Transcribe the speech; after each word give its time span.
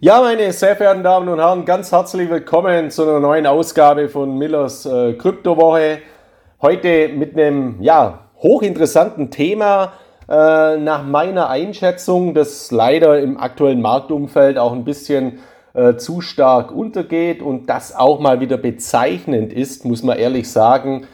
Ja, 0.00 0.20
meine 0.20 0.52
sehr 0.52 0.76
verehrten 0.76 1.02
Damen 1.02 1.28
und 1.28 1.40
Herren, 1.40 1.64
ganz 1.64 1.90
herzlich 1.90 2.30
willkommen 2.30 2.88
zu 2.88 3.02
einer 3.02 3.18
neuen 3.18 3.48
Ausgabe 3.48 4.08
von 4.08 4.38
Millers 4.38 4.86
äh, 4.86 5.14
Kryptowoche. 5.14 5.98
Heute 6.62 7.08
mit 7.08 7.36
einem 7.36 7.82
ja, 7.82 8.20
hochinteressanten 8.40 9.32
Thema 9.32 9.94
äh, 10.28 10.76
nach 10.76 11.04
meiner 11.04 11.50
Einschätzung, 11.50 12.32
das 12.32 12.70
leider 12.70 13.18
im 13.18 13.38
aktuellen 13.38 13.82
Marktumfeld 13.82 14.56
auch 14.56 14.72
ein 14.72 14.84
bisschen 14.84 15.40
äh, 15.74 15.96
zu 15.96 16.20
stark 16.20 16.70
untergeht 16.70 17.42
und 17.42 17.68
das 17.68 17.92
auch 17.92 18.20
mal 18.20 18.38
wieder 18.38 18.56
bezeichnend 18.56 19.52
ist, 19.52 19.84
muss 19.84 20.04
man 20.04 20.16
ehrlich 20.16 20.48
sagen, 20.48 21.08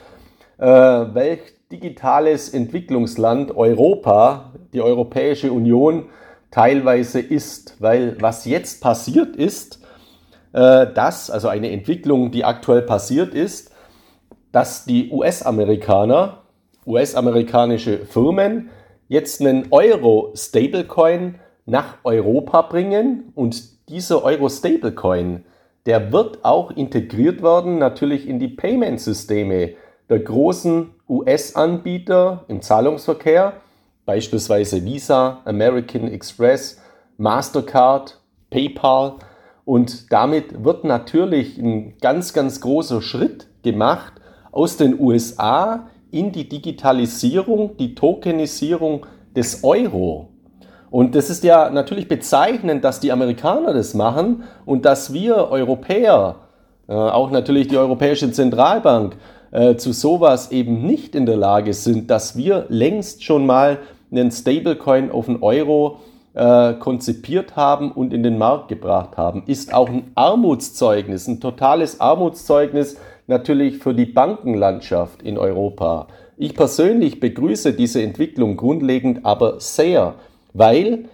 äh, 0.58 0.66
welch 0.66 1.40
digitales 1.72 2.50
Entwicklungsland 2.50 3.56
Europa, 3.56 4.52
die 4.74 4.82
Europäische 4.82 5.52
Union, 5.52 6.10
teilweise 6.54 7.18
ist. 7.18 7.76
Weil 7.80 8.16
was 8.20 8.44
jetzt 8.44 8.80
passiert 8.80 9.34
ist, 9.34 9.82
äh, 10.52 10.86
dass, 10.92 11.28
also 11.30 11.48
eine 11.48 11.70
Entwicklung, 11.72 12.30
die 12.30 12.44
aktuell 12.44 12.82
passiert 12.82 13.34
ist, 13.34 13.72
dass 14.52 14.84
die 14.84 15.10
US-Amerikaner, 15.10 16.42
US-amerikanische 16.86 18.06
Firmen 18.06 18.70
jetzt 19.08 19.40
einen 19.40 19.66
Euro-Stablecoin 19.72 21.40
nach 21.66 21.96
Europa 22.04 22.62
bringen 22.62 23.32
und 23.34 23.88
dieser 23.88 24.22
Euro-Stablecoin, 24.22 25.44
der 25.86 26.12
wird 26.12 26.44
auch 26.44 26.70
integriert 26.70 27.42
werden 27.42 27.78
natürlich 27.78 28.28
in 28.28 28.38
die 28.38 28.48
Payment-Systeme 28.48 29.74
der 30.08 30.20
großen 30.20 30.90
US-Anbieter 31.08 32.44
im 32.46 32.62
Zahlungsverkehr 32.62 33.54
beispielsweise 34.06 34.84
Visa, 34.84 35.40
American 35.44 36.08
Express, 36.08 36.80
Mastercard, 37.16 38.20
PayPal. 38.50 39.14
Und 39.64 40.12
damit 40.12 40.64
wird 40.64 40.84
natürlich 40.84 41.58
ein 41.58 41.94
ganz, 42.00 42.32
ganz 42.32 42.60
großer 42.60 43.00
Schritt 43.00 43.46
gemacht 43.62 44.12
aus 44.52 44.76
den 44.76 44.98
USA 45.00 45.88
in 46.10 46.32
die 46.32 46.48
Digitalisierung, 46.48 47.76
die 47.76 47.94
Tokenisierung 47.94 49.06
des 49.34 49.64
Euro. 49.64 50.28
Und 50.90 51.16
das 51.16 51.28
ist 51.28 51.42
ja 51.42 51.70
natürlich 51.70 52.06
bezeichnend, 52.06 52.84
dass 52.84 53.00
die 53.00 53.10
Amerikaner 53.10 53.74
das 53.74 53.94
machen 53.94 54.44
und 54.64 54.84
dass 54.84 55.12
wir 55.12 55.50
Europäer, 55.50 56.36
äh, 56.86 56.92
auch 56.92 57.32
natürlich 57.32 57.66
die 57.66 57.76
Europäische 57.76 58.30
Zentralbank, 58.30 59.16
äh, 59.54 59.76
zu 59.76 59.92
sowas 59.92 60.50
eben 60.50 60.84
nicht 60.84 61.14
in 61.14 61.26
der 61.26 61.36
Lage 61.36 61.74
sind, 61.74 62.10
dass 62.10 62.36
wir 62.36 62.66
längst 62.68 63.22
schon 63.22 63.46
mal 63.46 63.78
einen 64.10 64.32
Stablecoin 64.32 65.12
auf 65.12 65.28
einen 65.28 65.42
Euro 65.42 66.00
äh, 66.34 66.74
konzipiert 66.74 67.54
haben 67.54 67.92
und 67.92 68.12
in 68.12 68.24
den 68.24 68.36
Markt 68.36 68.66
gebracht 68.66 69.16
haben, 69.16 69.44
ist 69.46 69.72
auch 69.72 69.88
ein 69.88 70.10
Armutszeugnis, 70.16 71.28
ein 71.28 71.40
totales 71.40 72.00
Armutszeugnis 72.00 72.96
natürlich 73.28 73.78
für 73.78 73.94
die 73.94 74.06
Bankenlandschaft 74.06 75.22
in 75.22 75.38
Europa. 75.38 76.08
Ich 76.36 76.54
persönlich 76.56 77.20
begrüße 77.20 77.74
diese 77.74 78.02
Entwicklung 78.02 78.56
grundlegend 78.56 79.24
aber 79.24 79.60
sehr, 79.60 80.16
weil 80.52 81.04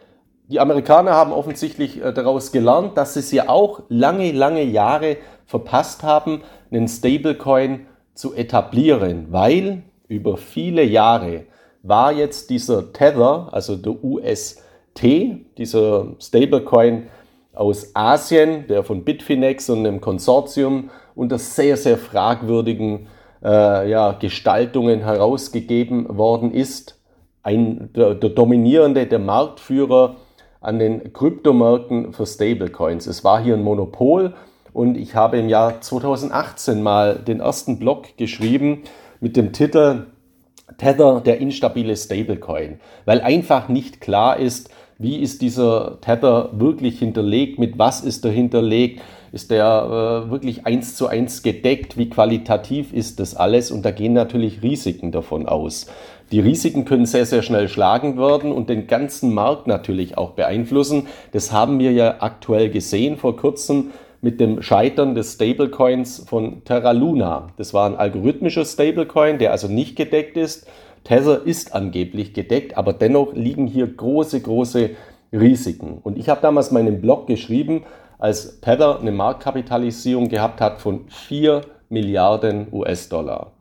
die 0.49 0.61
Amerikaner 0.61 1.13
haben 1.13 1.33
offensichtlich 1.33 2.03
äh, 2.03 2.15
daraus 2.15 2.53
gelernt, 2.53 2.97
dass 2.97 3.13
sie 3.13 3.21
es 3.21 3.33
ja 3.33 3.51
auch 3.51 3.83
lange, 3.91 4.33
lange 4.33 4.63
Jahre 4.63 5.19
verpasst 5.45 6.03
haben, 6.03 6.41
einen 6.71 6.89
Stablecoin 6.89 7.87
zu 8.21 8.35
etablieren, 8.35 9.29
weil 9.31 9.83
über 10.09 10.37
viele 10.37 10.85
Jahre 10.85 11.45
war 11.83 12.13
jetzt 12.13 12.51
dieser 12.51 12.93
Tether, 12.93 13.49
also 13.53 13.77
der 13.77 14.05
UST, 14.05 14.63
dieser 15.57 16.09
Stablecoin 16.21 17.09
aus 17.55 17.93
Asien, 17.95 18.67
der 18.69 18.85
von 18.85 19.05
Bitfinex 19.05 19.71
und 19.71 19.87
einem 19.87 20.01
Konsortium 20.03 20.91
unter 21.15 21.39
sehr, 21.39 21.79
sehr 21.79 21.97
fragwürdigen 21.97 23.07
äh, 23.43 23.91
ja, 23.91 24.13
Gestaltungen 24.13 25.01
herausgegeben 25.01 26.19
worden 26.19 26.53
ist. 26.53 27.01
Ein, 27.43 27.89
der, 27.97 28.15
der 28.15 28.31
dominierende, 28.31 29.07
der 29.07 29.19
Marktführer 29.19 30.17
an 30.61 30.79
den 30.79 31.15
Kryptomärkten 31.15 32.13
für 32.13 32.27
Stablecoins. 32.27 33.07
Es 33.07 33.25
war 33.25 33.43
hier 33.43 33.55
ein 33.55 33.63
Monopol 33.63 34.35
und 34.73 34.97
ich 34.97 35.15
habe 35.15 35.39
im 35.39 35.49
Jahr 35.49 35.81
2018 35.81 36.83
mal 36.83 37.17
den 37.17 37.41
ersten 37.41 37.79
Blog 37.79 38.17
geschrieben 38.17 38.83
mit 39.21 39.37
dem 39.37 39.53
Titel 39.53 40.07
Tether 40.79 41.21
der 41.21 41.39
instabile 41.39 41.97
Stablecoin, 41.97 42.81
weil 43.05 43.21
einfach 43.21 43.69
nicht 43.69 44.01
klar 44.01 44.39
ist, 44.39 44.71
wie 44.99 45.17
ist 45.17 45.41
dieser 45.41 45.99
Tether 46.01 46.51
wirklich 46.53 46.99
hinterlegt, 46.99 47.59
mit 47.59 47.79
was 47.79 48.03
ist 48.03 48.25
er 48.25 48.31
hinterlegt, 48.33 49.01
ist 49.33 49.51
der 49.51 50.27
äh, 50.27 50.31
wirklich 50.31 50.67
eins 50.67 50.95
zu 50.97 51.07
eins 51.07 51.43
gedeckt, 51.43 51.97
wie 51.97 52.11
qualitativ 52.11 52.93
ist 52.93 53.21
das 53.21 53.35
alles 53.35 53.71
und 53.71 53.85
da 53.85 53.93
gehen 53.93 54.13
natürlich 54.13 54.63
Risiken 54.63 55.13
davon 55.13 55.47
aus. 55.47 55.87
Die 56.33 56.41
Risiken 56.41 56.85
können 56.85 57.07
sehr, 57.07 57.27
sehr 57.27 57.43
schnell 57.43 57.69
schlagend 57.69 58.17
werden 58.17 58.53
und 58.53 58.69
den 58.69 58.87
ganzen 58.87 59.35
Markt 59.35 59.67
natürlich 59.67 60.17
auch 60.19 60.31
beeinflussen. 60.31 61.07
Das 61.33 61.51
haben 61.51 61.79
wir 61.79 61.93
ja 61.93 62.17
aktuell 62.21 62.71
gesehen 62.71 63.17
vor 63.17 63.37
kurzem 63.37 63.91
mit 64.23 64.41
dem 64.41 64.63
Scheitern 64.63 65.15
des 65.15 65.35
Stablecoins 65.35 66.25
von 66.27 66.63
Terra 66.65 66.93
Luna. 66.93 67.49
Das 67.57 67.73
war 67.73 67.87
ein 67.87 67.97
algorithmischer 67.97 68.65
Stablecoin, 68.65 69.39
der 69.39 69.53
also 69.53 69.69
nicht 69.69 69.97
gedeckt 69.97 70.37
ist. 70.37 70.67
Tether 71.05 71.43
ist 71.45 71.75
angeblich 71.75 72.35
gedeckt, 72.35 72.77
aber 72.77 72.93
dennoch 72.93 73.33
liegen 73.35 73.67
hier 73.67 73.87
große, 73.87 74.41
große 74.41 74.91
Risiken. 75.33 75.99
Und 76.03 76.19
ich 76.19 76.29
habe 76.29 76.43
damals 76.43 76.71
meinen 76.71 77.01
Blog 77.01 77.27
geschrieben, 77.27 77.85
als 78.19 78.61
Tether 78.61 79.01
eine 79.01 79.13
Marktkapitalisierung 79.13 80.29
gehabt 80.29 80.61
hat 80.61 80.81
von 80.81 81.07
4 81.09 81.63
Milliarden 81.89 82.67
US-Dollar. 82.71 83.53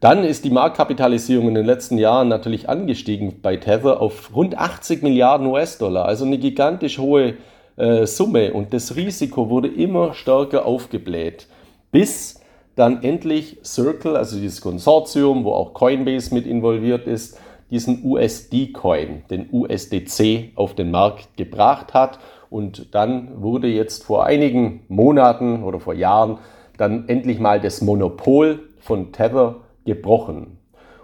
Dann 0.00 0.24
ist 0.24 0.44
die 0.44 0.50
Marktkapitalisierung 0.50 1.48
in 1.48 1.54
den 1.54 1.66
letzten 1.66 1.98
Jahren 1.98 2.28
natürlich 2.28 2.68
angestiegen 2.68 3.40
bei 3.42 3.56
Tether 3.56 4.00
auf 4.00 4.34
rund 4.34 4.56
80 4.56 5.02
Milliarden 5.02 5.46
US-Dollar, 5.46 6.04
also 6.06 6.24
eine 6.24 6.38
gigantisch 6.38 6.98
hohe 6.98 7.34
äh, 7.80 8.06
Summe 8.06 8.52
und 8.52 8.72
das 8.72 8.96
Risiko 8.96 9.48
wurde 9.48 9.68
immer 9.68 10.14
stärker 10.14 10.66
aufgebläht, 10.66 11.46
bis 11.90 12.40
dann 12.76 13.02
endlich 13.02 13.58
Circle, 13.64 14.16
also 14.16 14.38
dieses 14.38 14.60
Konsortium, 14.60 15.44
wo 15.44 15.52
auch 15.52 15.74
Coinbase 15.74 16.32
mit 16.34 16.46
involviert 16.46 17.06
ist, 17.06 17.38
diesen 17.70 18.04
USD-Coin, 18.04 19.22
den 19.30 19.48
USDC, 19.52 20.52
auf 20.56 20.74
den 20.74 20.90
Markt 20.90 21.36
gebracht 21.36 21.94
hat. 21.94 22.18
Und 22.48 22.94
dann 22.94 23.42
wurde 23.42 23.68
jetzt 23.68 24.04
vor 24.04 24.24
einigen 24.24 24.82
Monaten 24.88 25.62
oder 25.62 25.78
vor 25.78 25.94
Jahren 25.94 26.38
dann 26.76 27.08
endlich 27.08 27.38
mal 27.38 27.60
das 27.60 27.80
Monopol 27.80 28.60
von 28.80 29.12
Tether 29.12 29.56
gebrochen. 29.84 30.59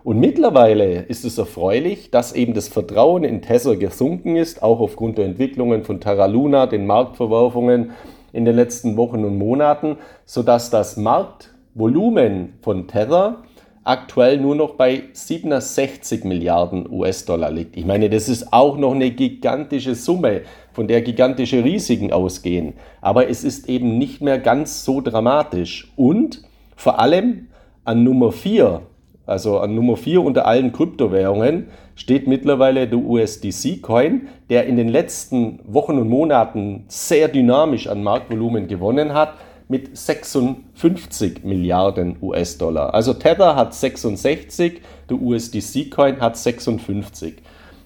Und 0.07 0.21
mittlerweile 0.21 1.01
ist 1.01 1.25
es 1.25 1.37
erfreulich, 1.37 2.13
dass 2.13 2.33
eben 2.33 2.55
das 2.55 2.69
Vertrauen 2.69 3.25
in 3.25 3.43
Tether 3.43 3.75
gesunken 3.75 4.37
ist, 4.37 4.63
auch 4.63 4.79
aufgrund 4.79 5.19
der 5.19 5.25
Entwicklungen 5.25 5.83
von 5.83 6.01
Terra 6.01 6.27
Luna, 6.27 6.67
den 6.67 6.87
Marktverwerfungen 6.87 7.91
in 8.33 8.45
den 8.45 8.55
letzten 8.55 8.97
Wochen 8.97 9.25
und 9.25 9.37
Monaten, 9.37 9.97
sodass 10.25 10.71
das 10.71 10.97
Marktvolumen 10.97 12.53
von 12.63 12.87
Tether 12.87 13.39
aktuell 13.83 14.39
nur 14.39 14.55
noch 14.55 14.75
bei 14.75 15.03
67 15.13 16.23
Milliarden 16.23 16.89
US-Dollar 16.89 17.51
liegt. 17.51 17.77
Ich 17.77 17.85
meine, 17.85 18.09
das 18.09 18.29
ist 18.29 18.53
auch 18.53 18.77
noch 18.77 18.95
eine 18.95 19.11
gigantische 19.11 19.97
Summe, 19.97 20.43
von 20.73 20.87
der 20.87 21.03
gigantische 21.03 21.65
Risiken 21.65 22.13
ausgehen. 22.13 22.75
Aber 23.01 23.29
es 23.29 23.43
ist 23.43 23.69
eben 23.69 23.99
nicht 23.99 24.23
mehr 24.23 24.39
ganz 24.39 24.85
so 24.85 25.01
dramatisch. 25.01 25.93
Und 25.97 26.43
vor 26.77 27.01
allem 27.01 27.49
an 27.85 28.05
Nummer 28.05 28.31
4 28.31 28.83
also 29.27 29.59
an 29.59 29.75
Nummer 29.75 29.97
4 29.97 30.23
unter 30.23 30.47
allen 30.47 30.73
Kryptowährungen, 30.73 31.69
steht 31.97 32.27
mittlerweile 32.29 32.87
der 32.87 32.99
USDC-Coin, 32.99 34.29
der 34.49 34.67
in 34.67 34.77
den 34.77 34.89
letzten 34.89 35.61
Wochen 35.65 35.99
und 35.99 36.09
Monaten 36.09 36.85
sehr 36.89 37.29
dynamisch 37.29 37.89
an 37.89 38.03
Marktvolumen 38.03 38.69
gewonnen 38.69 39.15
hat 39.15 39.35
mit 39.69 39.97
56 39.97 41.43
Milliarden 41.45 42.17
US-Dollar. 42.23 42.95
Also 42.95 43.15
Tether 43.15 43.57
hat 43.57 43.75
66, 43.75 44.81
der 45.11 45.21
USDC-Coin 45.21 46.21
hat 46.21 46.37
56. 46.37 47.35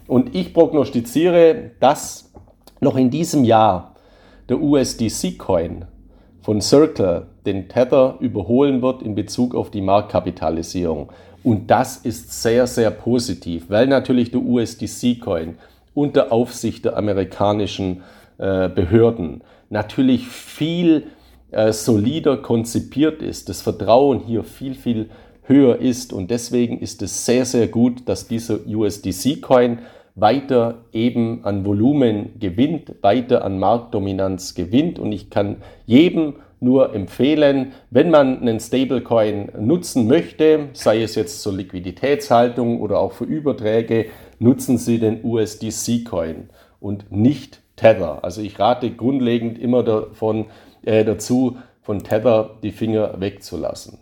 Und 0.06 0.34
ich 0.34 0.52
prognostiziere, 0.52 1.70
dass 1.80 2.32
noch 2.80 2.96
in 2.96 3.10
diesem 3.10 3.44
Jahr 3.44 3.94
der 4.48 4.60
USDC-Coin 4.60 5.86
von 6.42 6.60
Circle 6.60 7.26
den 7.46 7.68
Tether 7.68 8.16
überholen 8.20 8.82
wird 8.82 9.02
in 9.02 9.14
Bezug 9.14 9.54
auf 9.54 9.70
die 9.70 9.82
Marktkapitalisierung. 9.82 11.10
Und 11.42 11.70
das 11.70 11.96
ist 11.98 12.42
sehr, 12.42 12.66
sehr 12.66 12.90
positiv, 12.90 13.64
weil 13.68 13.86
natürlich 13.86 14.30
der 14.30 14.40
USDC-Coin 14.40 15.56
unter 15.94 16.32
Aufsicht 16.32 16.84
der 16.84 16.96
amerikanischen 16.96 18.02
äh, 18.38 18.68
Behörden 18.68 19.42
natürlich 19.70 20.28
viel 20.28 21.04
äh, 21.50 21.72
solider 21.72 22.36
konzipiert 22.36 23.22
ist, 23.22 23.48
das 23.48 23.62
Vertrauen 23.62 24.20
hier 24.20 24.44
viel, 24.44 24.74
viel 24.74 25.10
höher 25.44 25.78
ist 25.78 26.12
und 26.12 26.30
deswegen 26.30 26.78
ist 26.78 27.02
es 27.02 27.26
sehr, 27.26 27.44
sehr 27.44 27.66
gut, 27.66 28.08
dass 28.08 28.28
dieser 28.28 28.66
USDC-Coin 28.66 29.78
weiter 30.14 30.84
eben 30.92 31.44
an 31.44 31.64
Volumen 31.64 32.38
gewinnt, 32.38 32.94
weiter 33.02 33.44
an 33.44 33.58
Marktdominanz 33.58 34.54
gewinnt. 34.54 34.98
Und 34.98 35.12
ich 35.12 35.30
kann 35.30 35.56
jedem 35.86 36.34
nur 36.60 36.94
empfehlen, 36.94 37.72
wenn 37.90 38.10
man 38.10 38.40
einen 38.40 38.60
Stablecoin 38.60 39.52
nutzen 39.58 40.06
möchte, 40.06 40.68
sei 40.74 41.02
es 41.02 41.14
jetzt 41.14 41.42
zur 41.42 41.54
Liquiditätshaltung 41.54 42.80
oder 42.80 42.98
auch 42.98 43.12
für 43.12 43.24
Überträge, 43.24 44.06
nutzen 44.38 44.78
Sie 44.78 44.98
den 44.98 45.24
USDC-Coin 45.24 46.50
und 46.80 47.10
nicht 47.10 47.60
Tether. 47.76 48.22
Also 48.22 48.42
ich 48.42 48.58
rate 48.58 48.90
grundlegend 48.90 49.58
immer 49.58 49.82
davon, 49.82 50.46
äh, 50.84 51.04
dazu, 51.04 51.56
von 51.82 52.02
Tether 52.02 52.50
die 52.62 52.72
Finger 52.72 53.20
wegzulassen. 53.20 53.98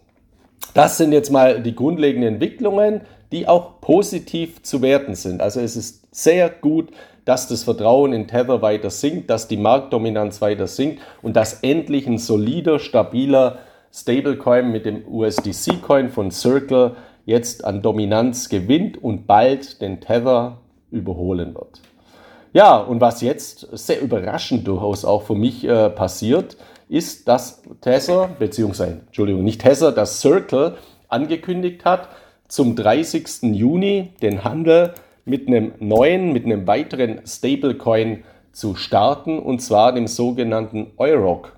Das 0.74 0.98
sind 0.98 1.12
jetzt 1.12 1.30
mal 1.30 1.62
die 1.62 1.74
grundlegenden 1.74 2.34
Entwicklungen, 2.34 3.02
die 3.32 3.46
auch 3.46 3.80
positiv 3.80 4.62
zu 4.62 4.82
werten 4.82 5.14
sind. 5.14 5.40
Also 5.40 5.60
es 5.60 5.76
ist 5.76 6.06
sehr 6.14 6.48
gut, 6.48 6.90
dass 7.24 7.46
das 7.46 7.64
Vertrauen 7.64 8.12
in 8.12 8.26
Tether 8.26 8.62
weiter 8.62 8.90
sinkt, 8.90 9.28
dass 9.28 9.48
die 9.48 9.58
Marktdominanz 9.58 10.40
weiter 10.40 10.66
sinkt 10.66 11.02
und 11.20 11.36
dass 11.36 11.60
endlich 11.60 12.06
ein 12.06 12.18
solider, 12.18 12.78
stabiler 12.78 13.58
Stablecoin 13.92 14.70
mit 14.70 14.86
dem 14.86 15.06
USDC-Coin 15.06 16.08
von 16.08 16.30
Circle 16.30 16.96
jetzt 17.26 17.64
an 17.64 17.82
Dominanz 17.82 18.48
gewinnt 18.48 19.02
und 19.02 19.26
bald 19.26 19.82
den 19.82 20.00
Tether 20.00 20.58
überholen 20.90 21.54
wird. 21.54 21.82
Ja, 22.54 22.78
und 22.78 23.00
was 23.02 23.20
jetzt 23.20 23.68
sehr 23.72 24.00
überraschend 24.00 24.66
durchaus 24.66 25.04
auch 25.04 25.22
für 25.24 25.34
mich 25.34 25.64
äh, 25.64 25.90
passiert, 25.90 26.56
ist, 26.88 27.28
dass 27.28 27.62
Tether, 27.82 28.30
beziehungsweise, 28.38 29.02
Entschuldigung, 29.06 29.44
nicht 29.44 29.60
Tether, 29.60 29.92
dass 29.92 30.20
Circle 30.20 30.78
angekündigt 31.08 31.84
hat, 31.84 32.08
zum 32.48 32.74
30. 32.74 33.54
Juni 33.54 34.10
den 34.22 34.42
Handel 34.42 34.94
mit 35.24 35.46
einem 35.46 35.72
neuen, 35.78 36.32
mit 36.32 36.44
einem 36.44 36.66
weiteren 36.66 37.20
Stablecoin 37.26 38.24
zu 38.52 38.74
starten, 38.74 39.38
und 39.38 39.60
zwar 39.60 39.92
dem 39.92 40.06
sogenannten 40.06 40.88
Euroc. 40.96 41.56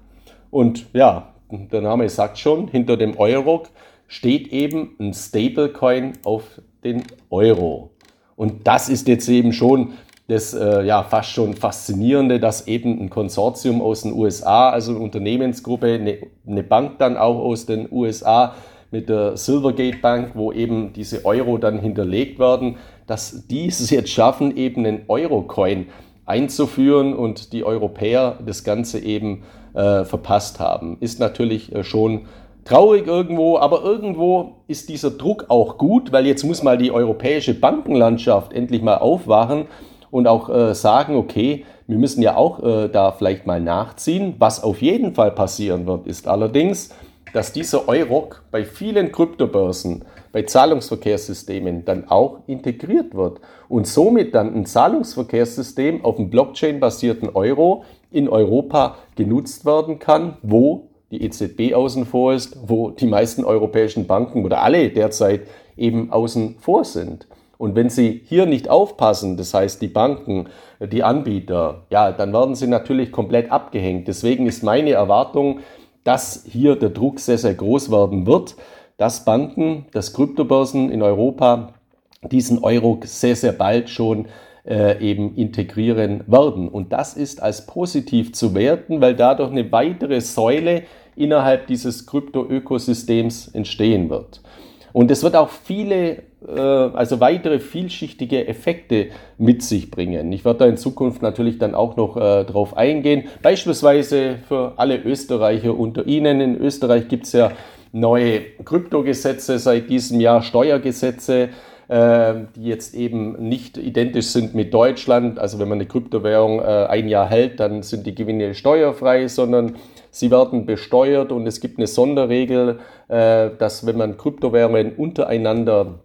Und 0.51 0.87
ja, 0.93 1.33
der 1.51 1.81
Name 1.81 2.09
sagt 2.09 2.39
schon, 2.39 2.69
hinter 2.69 2.97
dem 2.97 3.19
Euroc 3.19 3.69
steht 4.09 4.49
eben 4.49 4.97
ein 4.99 5.15
Stablecoin 5.15 6.15
auf 6.25 6.61
den 6.83 7.05
Euro. 7.31 7.91
Und 8.37 8.67
das 8.67 8.89
ist 8.89 9.07
jetzt 9.07 9.29
eben 9.29 9.53
schon 9.53 9.93
das 10.27 10.55
äh, 10.55 10.83
ja 10.83 11.03
fast 11.03 11.31
schon 11.31 11.55
faszinierende, 11.55 12.39
dass 12.39 12.69
eben 12.69 13.01
ein 13.01 13.11
Konsortium 13.11 13.83
aus 13.83 14.03
den 14.03 14.13
USA, 14.13 14.71
also 14.71 14.93
eine 14.93 15.01
Unternehmensgruppe, 15.01 15.95
eine, 15.95 16.19
eine 16.47 16.63
Bank 16.63 16.99
dann 16.99 17.17
auch 17.17 17.39
aus 17.39 17.67
den 17.67 17.89
USA 17.91 18.55
mit 18.91 19.09
der 19.09 19.37
Silvergate 19.37 19.99
Bank, 19.99 20.33
wo 20.35 20.53
eben 20.53 20.93
diese 20.93 21.25
Euro 21.25 21.59
dann 21.59 21.79
hinterlegt 21.79 22.39
werden, 22.39 22.77
dass 23.07 23.47
die 23.47 23.67
es 23.67 23.89
jetzt 23.91 24.11
schaffen, 24.11 24.57
eben 24.57 24.85
einen 24.85 25.03
Euro-Coin 25.09 25.87
einzuführen 26.27 27.15
und 27.15 27.53
die 27.53 27.65
Europäer 27.65 28.39
das 28.45 28.65
Ganze 28.65 29.01
eben 29.01 29.43
äh, 29.75 30.05
verpasst 30.05 30.61
haben. 30.61 30.97
Ist 31.01 31.21
natürlich 31.21 31.75
äh, 31.75 31.85
schon 31.85 32.27
traurig 32.65 33.07
irgendwo, 33.07 33.59
aber 33.59 33.83
irgendwo 33.83 34.57
ist 34.69 34.89
dieser 34.89 35.11
Druck 35.11 35.47
auch 35.49 35.79
gut, 35.79 36.13
weil 36.13 36.27
jetzt 36.27 36.45
muss 36.45 36.63
mal 36.63 36.79
die 36.79 36.93
europäische 36.93 37.55
Bankenlandschaft 37.55 38.53
endlich 38.53 38.83
mal 38.83 38.99
aufwachen 38.99 39.67
und 40.11 40.27
auch 40.27 40.49
äh, 40.49 40.75
sagen, 40.75 41.17
okay, 41.17 41.65
wir 41.87 41.99
müssen 41.99 42.23
ja 42.23 42.37
auch 42.37 42.63
äh, 42.63 42.89
da 42.89 43.13
vielleicht 43.13 43.47
mal 43.47 43.61
nachziehen. 43.61 44.35
Was 44.39 44.63
auf 44.63 44.83
jeden 44.83 45.15
Fall 45.15 45.33
passieren 45.33 45.87
wird, 45.87 46.07
ist 46.07 46.29
allerdings, 46.29 46.95
dass 47.33 47.53
dieser 47.53 47.89
Euroc 47.89 48.43
bei 48.51 48.65
vielen 48.65 49.13
Kryptobörsen, 49.13 50.05
bei 50.33 50.43
Zahlungsverkehrssystemen 50.43 51.85
dann 51.85 52.09
auch 52.09 52.41
integriert 52.47 53.15
wird 53.15 53.41
und 53.69 53.87
somit 53.87 54.35
dann 54.35 54.55
ein 54.55 54.67
Zahlungsverkehrssystem 54.67 56.05
auf 56.05 56.17
dem 56.17 56.31
Blockchain-basierten 56.31 57.31
Euro 57.31 57.85
in 58.11 58.29
Europa 58.29 58.97
genutzt 59.17 59.65
werden 59.65 59.99
kann, 59.99 60.37
wo 60.43 60.89
die 61.11 61.23
EZB 61.25 61.75
außen 61.75 62.07
vor 62.07 62.35
ist, 62.35 62.57
wo 62.67 62.91
die 62.91 63.07
meisten 63.07 63.45
europäischen 63.45 64.07
Banken 64.07 64.45
oder 64.45 64.63
alle 64.63 64.91
derzeit 64.91 65.43
eben 65.77 66.13
außen 66.13 66.57
vor 66.61 66.85
sind. 66.85 67.27
Und 67.59 67.75
wenn 67.75 67.91
Sie 67.91 68.23
hier 68.25 68.47
nicht 68.47 68.71
aufpassen, 68.71 69.37
das 69.37 69.53
heißt 69.53 69.83
die 69.83 69.89
Banken, 69.89 70.47
die 70.81 71.03
Anbieter, 71.03 71.83
ja, 71.91 72.11
dann 72.11 72.33
werden 72.33 72.55
Sie 72.55 72.67
natürlich 72.67 73.13
komplett 73.13 73.53
abgehängt. 73.53 74.09
Deswegen 74.09 74.47
ist 74.47 74.63
meine 74.63 74.93
Erwartung, 74.93 75.61
dass 76.05 76.45
hier 76.47 76.77
der 76.77 76.91
Druck 76.91 77.21
sehr, 77.21 77.39
sehr 77.39 77.55
groß 77.55 77.91
werden 77.91 78.27
wird, 78.27 78.57
dass 78.97 79.25
Banken, 79.25 79.87
dass 79.93 80.13
Kryptobörsen 80.13 80.91
in 80.91 81.03
Europa 81.03 81.75
diesen 82.23 82.63
Euro 82.63 83.01
sehr, 83.05 83.37
sehr 83.37 83.53
bald 83.53 83.89
schon 83.89 84.27
äh, 84.67 85.01
eben 85.01 85.35
integrieren 85.37 86.23
werden. 86.27 86.69
Und 86.69 86.93
das 86.93 87.15
ist 87.15 87.43
als 87.43 87.67
positiv 87.67 88.35
zu 88.35 88.55
werten, 88.55 89.01
weil 89.01 89.17
dadurch 89.17 89.51
eine 89.51 89.73
weitere 89.73 90.21
Säule 90.21 90.83
innerhalb 91.17 91.67
dieses 91.67 92.07
Krypto-Ökosystems 92.07 93.49
entstehen 93.49 94.11
wird. 94.11 94.43
Und 94.93 95.11
es 95.11 95.23
wird 95.23 95.37
auch 95.37 95.51
viele, 95.51 96.23
äh, 96.47 96.61
also 96.61 97.21
weitere 97.21 97.59
vielschichtige 97.61 98.47
Effekte 98.49 99.09
mit 99.39 99.63
sich 99.63 99.91
bringen. 99.91 100.33
Ich 100.33 100.45
werde 100.45 100.61
da 100.61 100.67
in 100.67 100.77
Zukunft 100.77 101.23
natürlich 101.23 101.59
dann 101.59 101.75
auch 101.75 101.97
noch 101.97 102.17
äh, 102.17 102.45
drauf 102.45 102.77
eingehen. 102.77 103.25
Beispielsweise 103.43 104.39
für 104.49 104.75
alle 104.77 104.99
Österreicher 104.99 105.79
unter 105.79 106.07
Ihnen. 106.07 106.41
In 106.41 106.57
Österreich 106.57 107.09
gibt 107.09 107.27
es 107.27 107.33
ja 107.33 107.53
neue 107.93 108.43
Kryptogesetze 108.65 109.59
seit 109.59 109.91
diesem 109.91 110.21
Jahr, 110.21 110.43
Steuergesetze 110.43 111.51
die 111.91 112.65
jetzt 112.65 112.95
eben 112.95 113.49
nicht 113.49 113.77
identisch 113.77 114.27
sind 114.27 114.55
mit 114.55 114.73
Deutschland. 114.73 115.41
Also 115.41 115.59
wenn 115.59 115.69
man 115.69 115.79
eine 115.79 115.87
Kryptowährung 115.87 116.61
äh, 116.61 116.87
ein 116.89 117.09
Jahr 117.09 117.29
hält, 117.29 117.59
dann 117.59 117.83
sind 117.83 118.07
die 118.07 118.15
Gewinne 118.15 118.55
steuerfrei, 118.55 119.27
sondern 119.27 119.75
Sie 120.13 120.31
werden 120.31 120.67
besteuert 120.67 121.31
und 121.31 121.47
es 121.47 121.61
gibt 121.61 121.79
eine 121.79 121.87
Sonderregel, 121.87 122.81
äh, 123.09 123.51
dass 123.59 123.87
wenn 123.87 123.97
man 123.97 124.17
Kryptowährungen 124.17 124.95
untereinander 124.97 126.01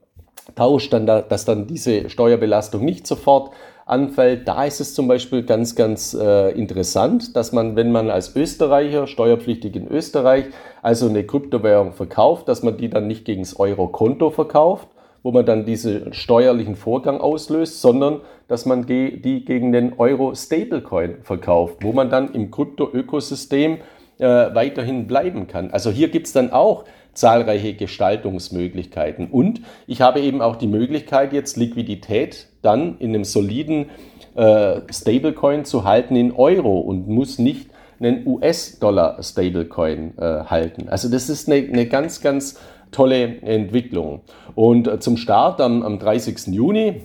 tauscht, 0.55 0.93
dann 0.93 1.05
da, 1.05 1.21
dass 1.21 1.45
dann 1.45 1.67
diese 1.67 2.09
Steuerbelastung 2.09 2.85
nicht 2.85 3.07
sofort 3.07 3.51
anfällt. 3.85 4.47
Da 4.47 4.65
ist 4.65 4.79
es 4.79 4.93
zum 4.93 5.07
Beispiel 5.07 5.43
ganz, 5.43 5.75
ganz 5.75 6.13
äh, 6.13 6.51
interessant, 6.51 7.35
dass 7.35 7.51
man, 7.51 7.75
wenn 7.75 7.91
man 7.91 8.09
als 8.09 8.35
Österreicher, 8.35 9.07
steuerpflichtig 9.07 9.75
in 9.75 9.87
Österreich, 9.87 10.45
also 10.81 11.07
eine 11.07 11.23
Kryptowährung 11.23 11.93
verkauft, 11.93 12.47
dass 12.47 12.63
man 12.63 12.77
die 12.77 12.89
dann 12.89 13.07
nicht 13.07 13.25
gegen 13.25 13.43
das 13.43 13.59
Euro-Konto 13.59 14.31
verkauft, 14.31 14.87
wo 15.25 15.31
man 15.31 15.43
dann 15.43 15.65
diesen 15.65 16.13
steuerlichen 16.13 16.75
Vorgang 16.75 17.19
auslöst, 17.19 17.81
sondern 17.81 18.21
dass 18.47 18.67
man 18.67 18.85
die 18.85 19.43
gegen 19.43 19.71
den 19.71 19.93
Euro-Stablecoin 19.97 21.23
verkauft, 21.23 21.77
wo 21.81 21.93
man 21.93 22.11
dann 22.11 22.31
im 22.35 22.51
Krypto-Ökosystem 22.51 23.79
äh, 24.19 24.23
weiterhin 24.23 25.07
bleiben 25.07 25.47
kann. 25.47 25.71
Also 25.71 25.89
hier 25.89 26.09
gibt 26.09 26.27
es 26.27 26.33
dann 26.33 26.51
auch 26.51 26.83
zahlreiche 27.15 27.73
Gestaltungsmöglichkeiten. 27.73 29.25
Und 29.31 29.61
ich 29.87 29.99
habe 29.99 30.19
eben 30.19 30.43
auch 30.43 30.57
die 30.57 30.67
Möglichkeit, 30.67 31.33
jetzt 31.33 31.57
Liquidität 31.57 32.45
dann 32.61 32.99
in 32.99 33.15
einem 33.15 33.23
soliden 33.23 33.89
äh, 34.35 34.81
Stablecoin 34.91 35.65
zu 35.65 35.85
halten 35.85 36.15
in 36.15 36.33
Euro 36.33 36.81
und 36.81 37.07
muss 37.07 37.39
nicht 37.39 37.71
einen 37.99 38.27
US-Dollar-Stablecoin 38.27 40.19
äh, 40.19 40.21
halten. 40.21 40.87
Also 40.87 41.09
das 41.09 41.29
ist 41.29 41.49
eine, 41.49 41.67
eine 41.67 41.87
ganz, 41.87 42.21
ganz 42.21 42.59
tolle 42.91 43.41
Entwicklung. 43.41 44.21
Und 44.55 44.87
äh, 44.87 44.99
zum 44.99 45.17
Start 45.17 45.61
am, 45.61 45.83
am 45.83 45.99
30. 45.99 46.47
Juni 46.47 47.01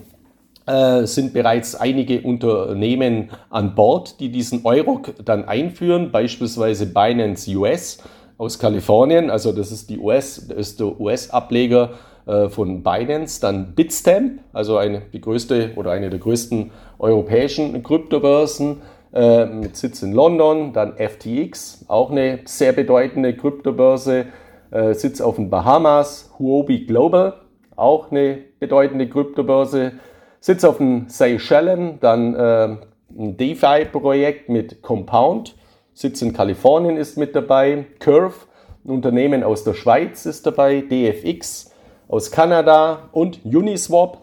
äh, 0.67 1.05
sind 1.05 1.33
bereits 1.33 1.75
einige 1.75 2.21
Unternehmen 2.21 3.29
an 3.49 3.75
Bord, 3.75 4.19
die 4.19 4.29
diesen 4.29 4.65
Euro 4.65 5.01
dann 5.23 5.45
einführen, 5.45 6.11
beispielsweise 6.11 6.85
Binance 6.85 7.49
US 7.57 7.99
aus 8.37 8.57
Kalifornien, 8.57 9.29
also 9.29 9.51
das 9.51 9.71
ist, 9.71 9.89
die 9.89 9.99
US, 9.99 10.47
das 10.47 10.57
ist 10.57 10.79
der 10.79 10.99
US-Ableger 10.99 11.91
äh, 12.25 12.49
von 12.49 12.83
Binance, 12.83 13.41
dann 13.41 13.73
Bitstamp, 13.75 14.39
also 14.53 14.77
eine, 14.77 15.01
die 15.13 15.21
größte 15.21 15.71
oder 15.75 15.91
eine 15.91 16.09
der 16.09 16.19
größten 16.19 16.71
europäischen 16.99 17.81
Kryptobörsen 17.83 18.81
mit 19.13 19.75
Sitz 19.75 20.03
in 20.03 20.13
London, 20.13 20.71
dann 20.71 20.93
FTX, 20.95 21.83
auch 21.89 22.11
eine 22.11 22.39
sehr 22.45 22.71
bedeutende 22.71 23.35
Kryptobörse, 23.35 24.27
äh, 24.71 24.93
Sitz 24.93 25.21
auf 25.21 25.35
den 25.35 25.49
Bahamas, 25.49 26.33
Huobi 26.39 26.85
Global, 26.85 27.33
auch 27.75 28.11
eine 28.11 28.39
bedeutende 28.59 29.07
Kryptobörse, 29.07 29.93
Sitz 30.39 30.63
auf 30.63 30.77
den 30.77 31.07
Seychellen, 31.09 31.99
dann 31.99 32.33
äh, 32.35 32.77
ein 33.17 33.37
DeFi-Projekt 33.37 34.49
mit 34.49 34.81
Compound, 34.81 35.55
Sitz 35.93 36.21
in 36.21 36.33
Kalifornien 36.33 36.97
ist 36.97 37.17
mit 37.17 37.35
dabei, 37.35 37.85
Curve, 37.99 38.47
ein 38.85 38.89
Unternehmen 38.89 39.43
aus 39.43 39.63
der 39.63 39.73
Schweiz 39.73 40.25
ist 40.25 40.45
dabei, 40.45 40.81
DFX 40.81 41.71
aus 42.07 42.31
Kanada 42.31 43.09
und 43.11 43.45
Uniswap, 43.45 44.17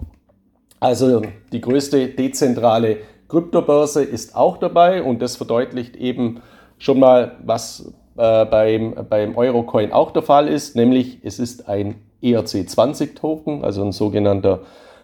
also 0.81 1.23
die 1.53 1.61
größte 1.61 2.09
dezentrale 2.09 2.99
Kryptobörse 3.29 4.03
ist 4.03 4.35
auch 4.35 4.57
dabei 4.57 5.03
und 5.03 5.21
das 5.21 5.37
verdeutlicht 5.37 5.97
eben 5.97 6.41
schon 6.79 6.99
mal, 6.99 7.37
was 7.45 7.93
äh, 8.19 8.45
beim, 8.45 8.95
beim 9.09 9.37
Eurocoin 9.37 9.93
auch 9.93 10.11
der 10.11 10.23
Fall 10.23 10.49
ist, 10.49 10.77
nämlich 10.77 11.19
es 11.23 11.39
ist 11.39 11.69
ein 11.69 11.97
ERC20-Token, 12.23 13.65
also 13.65 13.83
ein 13.83 13.93
sogenannter 13.93 14.61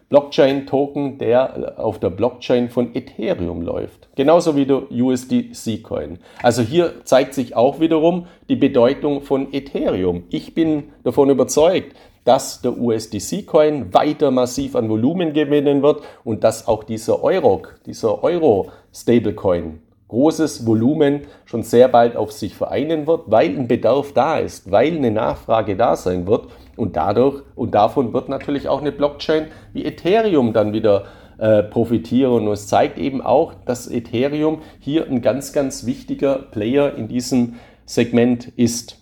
Blockchain-Token, 0.08 1.18
der 1.18 1.74
auf 1.78 1.98
der 1.98 2.10
Blockchain 2.10 2.68
von 2.68 2.94
Ethereum 2.94 3.62
läuft. 3.62 4.08
Genauso 4.16 4.54
wie 4.54 4.66
der 4.66 4.90
USDC-Coin. 4.90 6.18
Also 6.42 6.62
hier 6.62 7.04
zeigt 7.04 7.34
sich 7.34 7.56
auch 7.56 7.80
wiederum 7.80 8.26
die 8.48 8.56
Bedeutung 8.56 9.22
von 9.22 9.52
Ethereum. 9.52 10.24
Ich 10.30 10.54
bin 10.54 10.92
davon 11.04 11.30
überzeugt, 11.30 11.96
dass 12.24 12.62
der 12.62 12.76
USDC-Coin 12.78 13.92
weiter 13.92 14.30
massiv 14.30 14.76
an 14.76 14.88
Volumen 14.88 15.32
gewinnen 15.32 15.82
wird 15.82 16.02
und 16.24 16.44
dass 16.44 16.66
auch 16.66 16.84
dieser 16.84 17.22
Euro, 17.22 17.62
dieser 17.86 18.22
Euro-Stablecoin 18.22 19.80
großes 20.14 20.64
Volumen 20.64 21.22
schon 21.44 21.64
sehr 21.64 21.88
bald 21.88 22.16
auf 22.16 22.30
sich 22.30 22.54
vereinen 22.54 23.08
wird, 23.08 23.22
weil 23.26 23.48
ein 23.48 23.66
Bedarf 23.66 24.12
da 24.12 24.38
ist, 24.38 24.70
weil 24.70 24.96
eine 24.96 25.10
Nachfrage 25.10 25.74
da 25.74 25.96
sein 25.96 26.28
wird 26.28 26.46
und 26.76 26.94
dadurch 26.94 27.42
und 27.56 27.74
davon 27.74 28.12
wird 28.12 28.28
natürlich 28.28 28.68
auch 28.68 28.80
eine 28.80 28.92
Blockchain 28.92 29.46
wie 29.72 29.84
Ethereum 29.84 30.52
dann 30.52 30.72
wieder 30.72 31.06
äh, 31.38 31.64
profitieren. 31.64 32.46
Und 32.46 32.52
es 32.52 32.68
zeigt 32.68 32.96
eben 32.96 33.22
auch, 33.22 33.54
dass 33.66 33.90
Ethereum 33.90 34.62
hier 34.78 35.08
ein 35.08 35.20
ganz, 35.20 35.52
ganz 35.52 35.84
wichtiger 35.84 36.36
Player 36.36 36.94
in 36.94 37.08
diesem 37.08 37.54
Segment 37.84 38.52
ist. 38.54 39.00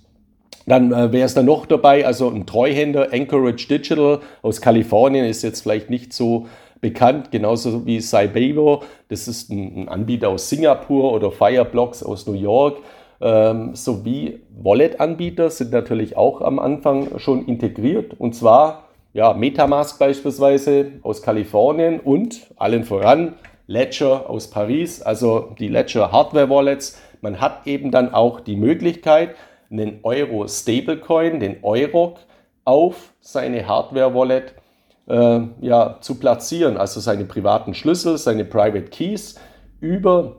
Dann 0.66 0.92
äh, 0.92 1.12
wäre 1.12 1.26
es 1.26 1.34
dann 1.34 1.44
noch 1.44 1.66
dabei, 1.66 2.06
also 2.06 2.30
ein 2.30 2.46
Treuhänder, 2.46 3.08
Anchorage 3.12 3.68
Digital 3.68 4.20
aus 4.40 4.62
Kalifornien, 4.62 5.26
ist 5.26 5.42
jetzt 5.42 5.60
vielleicht 5.60 5.90
nicht 5.90 6.14
so 6.14 6.46
bekannt, 6.82 7.30
genauso 7.30 7.86
wie 7.86 8.00
Cybevo. 8.00 8.82
Das 9.08 9.26
ist 9.28 9.50
ein, 9.50 9.84
ein 9.84 9.88
Anbieter 9.88 10.28
aus 10.28 10.50
Singapur 10.50 11.14
oder 11.14 11.32
Fireblocks 11.32 12.02
aus 12.02 12.26
New 12.26 12.34
York. 12.34 12.78
Ähm, 13.22 13.74
sowie 13.74 14.40
Wallet-Anbieter 14.62 15.48
sind 15.48 15.70
natürlich 15.70 16.16
auch 16.16 16.42
am 16.42 16.58
Anfang 16.58 17.18
schon 17.18 17.46
integriert. 17.46 18.14
Und 18.18 18.34
zwar 18.34 18.88
ja, 19.14 19.32
Metamask 19.32 19.98
beispielsweise 19.98 20.92
aus 21.02 21.22
Kalifornien 21.22 22.00
und 22.00 22.48
allen 22.56 22.84
voran 22.84 23.34
Ledger 23.68 24.28
aus 24.28 24.50
Paris, 24.50 25.00
also 25.00 25.54
die 25.58 25.68
Ledger 25.68 26.10
Hardware 26.10 26.50
Wallets. 26.50 27.00
Man 27.20 27.40
hat 27.40 27.66
eben 27.66 27.92
dann 27.92 28.12
auch 28.12 28.40
die 28.40 28.56
Möglichkeit, 28.56 29.36
einen 29.70 30.00
Euro 30.02 30.48
Stablecoin, 30.48 31.38
den 31.38 31.58
Euroc, 31.62 32.18
auf 32.64 33.12
seine 33.20 33.66
Hardware 33.66 34.14
Wallet 34.14 34.54
äh, 35.08 35.40
ja, 35.60 35.98
zu 36.00 36.16
platzieren, 36.16 36.76
also 36.76 37.00
seine 37.00 37.24
privaten 37.24 37.74
Schlüssel, 37.74 38.18
seine 38.18 38.44
Private 38.44 38.90
Keys 38.90 39.36
über 39.80 40.36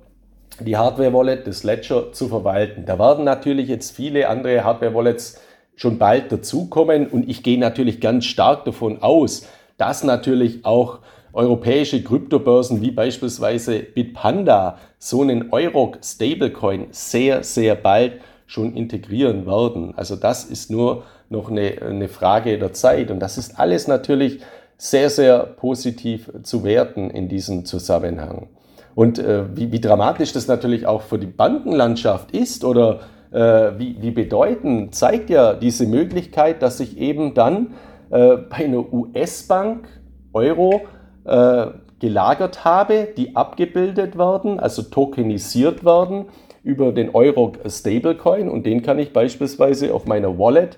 die 0.59 0.77
Hardware-Wallet 0.77 1.47
des 1.47 1.63
Ledger 1.63 2.11
zu 2.11 2.27
verwalten. 2.27 2.85
Da 2.85 2.99
werden 2.99 3.25
natürlich 3.25 3.67
jetzt 3.67 3.95
viele 3.95 4.29
andere 4.29 4.63
Hardware-Wallets 4.63 5.41
schon 5.75 5.97
bald 5.97 6.31
dazukommen 6.31 7.07
und 7.07 7.27
ich 7.27 7.43
gehe 7.43 7.59
natürlich 7.59 7.99
ganz 7.99 8.25
stark 8.25 8.65
davon 8.65 9.01
aus, 9.01 9.47
dass 9.77 10.03
natürlich 10.03 10.65
auch 10.65 10.99
europäische 11.33 12.03
Kryptobörsen 12.03 12.81
wie 12.81 12.91
beispielsweise 12.91 13.79
Bitpanda 13.79 14.77
so 14.99 15.23
einen 15.23 15.51
Euro 15.51 15.93
Stablecoin 16.01 16.87
sehr, 16.91 17.43
sehr 17.43 17.75
bald 17.75 18.21
schon 18.53 18.75
integrieren 18.75 19.47
werden. 19.47 19.93
Also 19.97 20.15
das 20.15 20.45
ist 20.45 20.69
nur 20.69 21.03
noch 21.29 21.49
eine, 21.49 21.81
eine 21.81 22.07
Frage 22.07 22.59
der 22.59 22.71
Zeit 22.71 23.09
und 23.09 23.19
das 23.19 23.39
ist 23.39 23.59
alles 23.59 23.87
natürlich 23.87 24.41
sehr, 24.77 25.09
sehr 25.09 25.39
positiv 25.39 26.31
zu 26.43 26.63
werten 26.63 27.09
in 27.09 27.27
diesem 27.27 27.65
Zusammenhang. 27.65 28.49
Und 28.93 29.17
äh, 29.17 29.57
wie, 29.57 29.71
wie, 29.71 29.81
dramatisch 29.81 30.33
das 30.33 30.47
natürlich 30.47 30.85
auch 30.85 31.01
für 31.01 31.17
die 31.17 31.25
Bankenlandschaft 31.25 32.29
ist 32.29 32.63
oder 32.63 32.99
äh, 33.31 33.71
wie, 33.79 33.99
wie, 33.99 34.11
bedeutend, 34.11 34.93
zeigt 34.93 35.31
ja 35.31 35.55
diese 35.55 35.87
Möglichkeit, 35.87 36.61
dass 36.61 36.79
ich 36.79 36.99
eben 36.99 37.33
dann 37.33 37.73
äh, 38.11 38.37
bei 38.37 38.65
einer 38.65 38.93
US-Bank 38.93 39.87
Euro 40.31 40.81
äh, 41.25 41.67
gelagert 41.97 42.63
habe, 42.63 43.07
die 43.17 43.35
abgebildet 43.35 44.15
werden, 44.15 44.59
also 44.59 44.83
tokenisiert 44.83 45.83
werden 45.83 46.25
über 46.63 46.91
den 46.91 47.13
Euro 47.13 47.53
Stablecoin 47.67 48.49
und 48.49 48.65
den 48.65 48.81
kann 48.81 48.97
ich 48.99 49.13
beispielsweise 49.13 49.93
auf 49.93 50.05
meiner 50.05 50.39
Wallet 50.39 50.77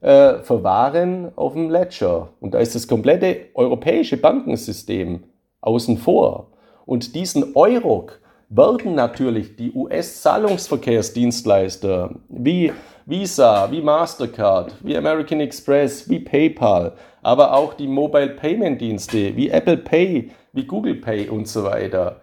äh, 0.00 0.40
verwahren 0.40 1.30
auf 1.36 1.52
dem 1.54 1.70
Ledger. 1.70 2.28
Und 2.40 2.54
da 2.54 2.58
ist 2.58 2.74
das 2.74 2.88
komplette 2.88 3.46
europäische 3.54 4.16
Bankensystem 4.16 5.20
außen 5.60 5.96
vor. 5.96 6.48
Und 6.84 7.14
diesen 7.14 7.54
Euroc 7.54 8.20
werden 8.48 8.94
natürlich 8.94 9.54
die 9.56 9.72
US-Zahlungsverkehrsdienstleister 9.72 12.16
wie 12.28 12.72
Visa, 13.06 13.70
wie 13.70 13.80
Mastercard, 13.80 14.74
wie 14.82 14.96
American 14.96 15.40
Express, 15.40 16.10
wie 16.10 16.20
PayPal, 16.20 16.92
aber 17.22 17.54
auch 17.54 17.74
die 17.74 17.86
Mobile 17.86 18.30
Payment 18.30 18.80
Dienste 18.80 19.36
wie 19.36 19.48
Apple 19.48 19.76
Pay, 19.78 20.32
wie 20.52 20.64
Google 20.64 20.96
Pay 20.96 21.28
und 21.28 21.46
so 21.48 21.62
weiter 21.64 22.20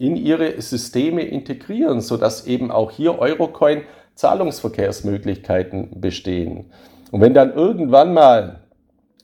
in 0.00 0.16
ihre 0.16 0.60
Systeme 0.62 1.22
integrieren, 1.22 2.00
sodass 2.00 2.46
eben 2.46 2.70
auch 2.70 2.90
hier 2.90 3.18
Eurocoin 3.18 3.82
Zahlungsverkehrsmöglichkeiten 4.14 6.00
bestehen. 6.00 6.70
Und 7.10 7.20
wenn 7.20 7.34
dann 7.34 7.52
irgendwann 7.52 8.14
mal 8.14 8.60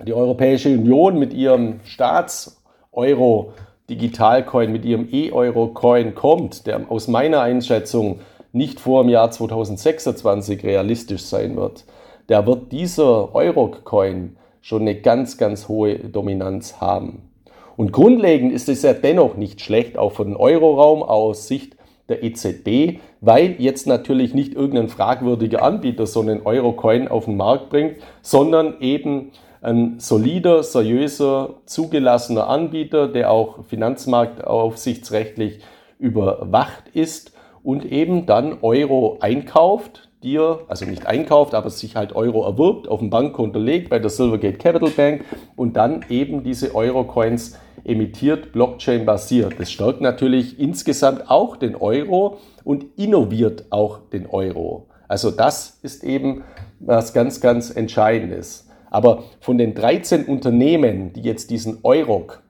die 0.04 0.12
Europäische 0.12 0.68
Union 0.68 1.18
mit 1.18 1.32
ihrem 1.32 1.80
Staats-Euro 1.84 3.54
Digitalcoin, 3.88 4.70
mit 4.70 4.84
ihrem 4.84 5.08
E-Euro-Coin 5.10 6.14
kommt, 6.14 6.66
der 6.66 6.90
aus 6.90 7.08
meiner 7.08 7.40
Einschätzung 7.40 8.20
nicht 8.52 8.78
vor 8.78 9.02
dem 9.02 9.08
Jahr 9.08 9.30
2026 9.30 10.62
realistisch 10.62 11.22
sein 11.22 11.56
wird, 11.56 11.84
der 12.28 12.46
wird 12.46 12.70
dieser 12.72 13.34
Euro-Coin 13.34 14.36
schon 14.60 14.82
eine 14.82 15.00
ganz, 15.00 15.38
ganz 15.38 15.68
hohe 15.68 15.98
Dominanz 16.00 16.80
haben. 16.80 17.30
Und 17.76 17.92
grundlegend 17.92 18.52
ist 18.52 18.68
es 18.68 18.82
ja 18.82 18.92
dennoch 18.92 19.36
nicht 19.36 19.60
schlecht, 19.60 19.98
auch 19.98 20.12
für 20.12 20.24
den 20.24 20.36
Euroraum 20.36 21.02
aus 21.02 21.46
Sicht 21.46 21.76
der 22.08 22.22
EZB, 22.22 23.00
weil 23.20 23.56
jetzt 23.58 23.86
natürlich 23.86 24.32
nicht 24.32 24.54
irgendein 24.54 24.88
fragwürdiger 24.88 25.62
Anbieter 25.62 26.06
so 26.06 26.20
einen 26.20 26.42
Euro-Coin 26.46 27.08
auf 27.08 27.24
den 27.26 27.36
Markt 27.36 27.68
bringt, 27.70 27.96
sondern 28.22 28.80
eben 28.80 29.32
ein 29.60 29.98
solider, 29.98 30.62
seriöser, 30.62 31.54
zugelassener 31.66 32.48
Anbieter, 32.48 33.08
der 33.08 33.32
auch 33.32 33.64
finanzmarktaufsichtsrechtlich 33.64 35.58
überwacht 35.98 36.84
ist 36.92 37.35
und 37.66 37.84
eben 37.84 38.26
dann 38.26 38.58
Euro 38.62 39.18
einkauft, 39.20 40.08
dir, 40.22 40.60
also 40.68 40.84
nicht 40.84 41.08
einkauft, 41.08 41.52
aber 41.52 41.68
sich 41.68 41.96
halt 41.96 42.14
Euro 42.14 42.44
erwirbt, 42.46 42.86
auf 42.86 43.00
dem 43.00 43.10
Bankkonto 43.10 43.58
legt 43.58 43.90
bei 43.90 43.98
der 43.98 44.08
Silvergate 44.08 44.56
Capital 44.56 44.90
Bank 44.90 45.24
und 45.56 45.76
dann 45.76 46.04
eben 46.08 46.44
diese 46.44 46.76
Euro-Coins 46.76 47.58
emittiert, 47.82 48.52
Blockchain-basiert. 48.52 49.58
Das 49.58 49.72
stärkt 49.72 50.00
natürlich 50.00 50.60
insgesamt 50.60 51.28
auch 51.28 51.56
den 51.56 51.74
Euro 51.74 52.38
und 52.62 52.84
innoviert 52.96 53.64
auch 53.70 53.98
den 54.12 54.26
Euro. 54.26 54.86
Also 55.08 55.32
das 55.32 55.80
ist 55.82 56.04
eben 56.04 56.44
was 56.78 57.14
ganz, 57.14 57.40
ganz 57.40 57.70
Entscheidendes. 57.70 58.68
Aber 58.90 59.24
von 59.40 59.58
den 59.58 59.74
13 59.74 60.26
Unternehmen, 60.26 61.12
die 61.14 61.22
jetzt 61.22 61.50
diesen 61.50 61.80
Euroc 61.82 62.44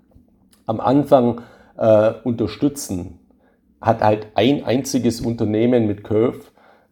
am 0.66 0.78
Anfang 0.78 1.40
äh, 1.78 2.12
unterstützen, 2.22 3.18
hat 3.86 4.02
halt 4.02 4.26
ein 4.34 4.64
einziges 4.64 5.20
Unternehmen 5.20 5.86
mit 5.86 6.04
Curve, 6.04 6.40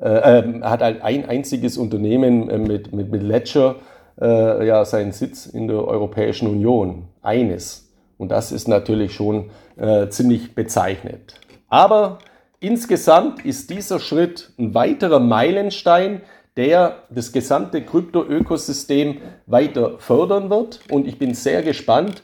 äh, 0.00 0.08
äh, 0.08 0.60
hat 0.62 0.80
halt 0.80 1.02
ein 1.02 1.28
einziges 1.28 1.76
Unternehmen 1.76 2.48
äh, 2.48 2.58
mit, 2.58 2.92
mit, 2.92 3.10
mit 3.10 3.22
Ledger 3.22 3.76
äh, 4.20 4.66
ja, 4.66 4.84
seinen 4.84 5.12
Sitz 5.12 5.46
in 5.46 5.68
der 5.68 5.86
Europäischen 5.86 6.48
Union. 6.48 7.08
Eines. 7.22 7.92
Und 8.16 8.30
das 8.30 8.52
ist 8.52 8.68
natürlich 8.68 9.12
schon 9.12 9.50
äh, 9.76 10.08
ziemlich 10.08 10.54
bezeichnet. 10.54 11.34
Aber 11.68 12.18
insgesamt 12.60 13.44
ist 13.44 13.70
dieser 13.70 13.98
Schritt 13.98 14.52
ein 14.58 14.74
weiterer 14.74 15.20
Meilenstein, 15.20 16.20
der 16.56 16.98
das 17.10 17.32
gesamte 17.32 17.82
Krypto-Ökosystem 17.82 19.18
weiter 19.46 19.98
fördern 19.98 20.50
wird. 20.50 20.80
Und 20.90 21.08
ich 21.08 21.18
bin 21.18 21.34
sehr 21.34 21.62
gespannt 21.62 22.22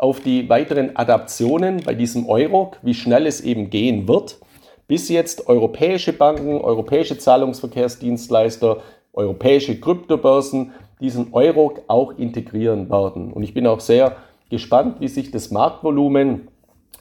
auf 0.00 0.20
die 0.20 0.48
weiteren 0.48 0.96
Adaptionen 0.96 1.82
bei 1.84 1.92
diesem 1.94 2.26
Euro, 2.26 2.72
wie 2.80 2.94
schnell 2.94 3.26
es 3.26 3.42
eben 3.42 3.68
gehen 3.68 4.08
wird, 4.08 4.38
bis 4.88 5.10
jetzt 5.10 5.46
europäische 5.46 6.14
Banken, 6.14 6.58
europäische 6.58 7.18
Zahlungsverkehrsdienstleister, 7.18 8.78
europäische 9.12 9.78
Kryptobörsen 9.78 10.72
diesen 11.00 11.34
Euro 11.34 11.74
auch 11.86 12.16
integrieren 12.16 12.88
werden. 12.88 13.30
Und 13.30 13.42
ich 13.42 13.52
bin 13.52 13.66
auch 13.66 13.80
sehr 13.80 14.16
gespannt, 14.48 15.00
wie 15.00 15.08
sich 15.08 15.32
das 15.32 15.50
Marktvolumen 15.50 16.48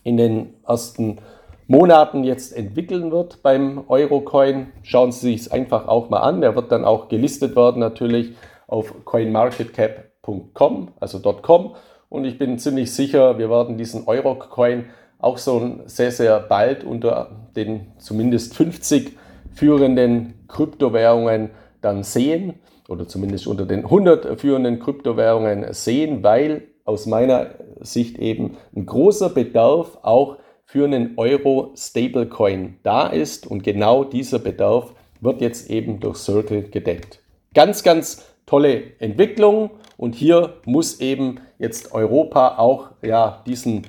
in 0.03 0.17
den 0.17 0.55
ersten 0.67 1.19
Monaten 1.67 2.25
jetzt 2.25 2.51
entwickeln 2.51 3.11
wird 3.11 3.41
beim 3.43 3.85
Eurocoin. 3.87 4.67
Schauen 4.83 5.13
Sie 5.13 5.31
sich 5.31 5.41
es 5.41 5.51
einfach 5.51 5.87
auch 5.87 6.09
mal 6.09 6.19
an. 6.19 6.41
Der 6.41 6.55
wird 6.55 6.69
dann 6.73 6.83
auch 6.83 7.07
gelistet 7.07 7.55
werden 7.55 7.79
natürlich 7.79 8.33
auf 8.67 8.93
coinmarketcap.com, 9.05 10.89
also 10.99 11.19
.com. 11.41 11.75
Und 12.09 12.25
ich 12.25 12.39
bin 12.39 12.57
ziemlich 12.57 12.91
sicher, 12.91 13.37
wir 13.37 13.49
werden 13.49 13.77
diesen 13.77 14.07
Eurocoin 14.07 14.85
auch 15.19 15.37
so 15.37 15.79
sehr, 15.85 16.11
sehr 16.11 16.39
bald 16.39 16.83
unter 16.83 17.47
den 17.55 17.87
zumindest 17.99 18.55
50 18.55 19.15
führenden 19.53 20.33
Kryptowährungen 20.47 21.51
dann 21.81 22.03
sehen 22.03 22.55
oder 22.87 23.07
zumindest 23.07 23.45
unter 23.45 23.65
den 23.65 23.83
100 23.83 24.39
führenden 24.39 24.79
Kryptowährungen 24.79 25.71
sehen, 25.73 26.23
weil 26.23 26.63
aus 26.83 27.05
meiner 27.05 27.51
Sicht 27.81 28.17
eben 28.17 28.57
ein 28.75 28.87
großer 28.87 29.29
Bedarf 29.29 29.99
auch 30.01 30.37
für 30.65 30.85
einen 30.85 31.13
Euro 31.17 31.73
Stablecoin 31.75 32.77
da 32.83 33.07
ist 33.07 33.45
und 33.45 33.63
genau 33.63 34.03
dieser 34.03 34.39
Bedarf 34.39 34.93
wird 35.21 35.41
jetzt 35.41 35.69
eben 35.69 35.99
durch 35.99 36.17
Circle 36.17 36.63
gedeckt. 36.63 37.19
Ganz, 37.53 37.83
ganz 37.83 38.25
tolle 38.45 38.99
Entwicklung 38.99 39.71
und 39.97 40.15
hier 40.15 40.53
muss 40.65 40.99
eben 41.01 41.39
jetzt 41.59 41.93
Europa 41.93 42.57
auch 42.57 42.89
ja, 43.03 43.43
diesen, 43.45 43.83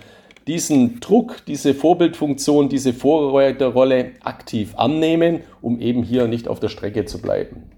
diesen 0.47 1.01
Druck, 1.01 1.37
diese 1.47 1.73
Vorbildfunktion, 1.73 2.69
diese 2.69 2.93
Vorreiterrolle 2.93 4.13
aktiv 4.23 4.75
annehmen, 4.77 5.41
um 5.63 5.81
eben 5.81 6.03
hier 6.03 6.27
nicht 6.27 6.49
auf 6.49 6.61
der 6.61 6.69
Strecke 6.69 7.07
zu 7.07 7.23
bleiben. 7.23 7.71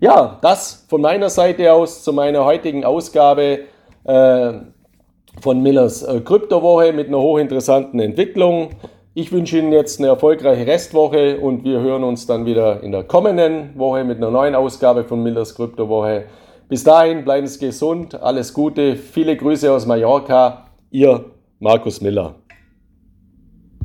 Ja, 0.00 0.38
das 0.42 0.84
von 0.88 1.00
meiner 1.00 1.30
Seite 1.30 1.72
aus 1.72 2.04
zu 2.04 2.12
meiner 2.12 2.44
heutigen 2.44 2.84
Ausgabe 2.84 3.60
äh, 4.04 4.52
von 5.40 5.62
Millers 5.62 6.02
äh, 6.02 6.20
Kryptowoche 6.20 6.92
mit 6.92 7.08
einer 7.08 7.18
hochinteressanten 7.18 7.98
Entwicklung. 8.00 8.70
Ich 9.14 9.32
wünsche 9.32 9.58
Ihnen 9.58 9.72
jetzt 9.72 10.00
eine 10.00 10.08
erfolgreiche 10.08 10.66
Restwoche 10.66 11.38
und 11.38 11.64
wir 11.64 11.80
hören 11.80 12.04
uns 12.04 12.26
dann 12.26 12.44
wieder 12.44 12.82
in 12.82 12.92
der 12.92 13.04
kommenden 13.04 13.78
Woche 13.78 14.04
mit 14.04 14.18
einer 14.18 14.30
neuen 14.30 14.54
Ausgabe 14.54 15.04
von 15.04 15.22
Millers 15.22 15.54
Kryptowoche. 15.54 16.24
Bis 16.74 16.82
dahin 16.82 17.22
bleiben 17.22 17.46
Sie 17.46 17.60
gesund, 17.60 18.16
alles 18.16 18.52
Gute, 18.52 18.96
viele 18.96 19.36
Grüße 19.36 19.70
aus 19.70 19.86
Mallorca, 19.86 20.66
Ihr 20.90 21.24
Markus 21.60 22.00
Miller. 22.00 22.34